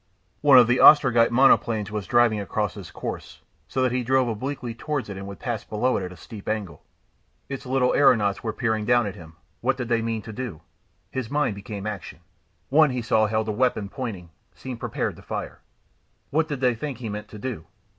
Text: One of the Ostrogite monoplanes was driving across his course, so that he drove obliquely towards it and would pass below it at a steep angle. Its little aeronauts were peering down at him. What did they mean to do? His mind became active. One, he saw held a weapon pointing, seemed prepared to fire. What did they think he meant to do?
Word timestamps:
One 0.41 0.57
of 0.57 0.65
the 0.65 0.79
Ostrogite 0.79 1.29
monoplanes 1.29 1.91
was 1.91 2.07
driving 2.07 2.39
across 2.39 2.73
his 2.73 2.89
course, 2.89 3.43
so 3.67 3.83
that 3.83 3.91
he 3.91 4.03
drove 4.03 4.27
obliquely 4.27 4.73
towards 4.73 5.09
it 5.09 5.15
and 5.15 5.27
would 5.27 5.37
pass 5.37 5.63
below 5.63 5.95
it 5.97 6.01
at 6.03 6.11
a 6.11 6.17
steep 6.17 6.49
angle. 6.49 6.83
Its 7.49 7.67
little 7.67 7.93
aeronauts 7.93 8.43
were 8.43 8.51
peering 8.51 8.83
down 8.83 9.05
at 9.05 9.13
him. 9.13 9.35
What 9.59 9.77
did 9.77 9.89
they 9.89 10.01
mean 10.01 10.23
to 10.23 10.33
do? 10.33 10.61
His 11.11 11.29
mind 11.29 11.53
became 11.53 11.85
active. 11.85 12.21
One, 12.69 12.89
he 12.89 13.03
saw 13.03 13.27
held 13.27 13.47
a 13.47 13.51
weapon 13.51 13.89
pointing, 13.89 14.31
seemed 14.55 14.79
prepared 14.79 15.17
to 15.17 15.21
fire. 15.21 15.61
What 16.31 16.47
did 16.47 16.61
they 16.61 16.73
think 16.73 16.97
he 16.97 17.07
meant 17.07 17.27
to 17.27 17.37
do? 17.37 17.67